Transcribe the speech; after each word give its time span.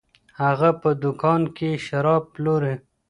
هغه 0.41 0.69
په 0.81 0.89
دکان 1.03 1.41
کي 1.57 1.69
شراب 1.85 2.23
پلوري. 2.33 2.73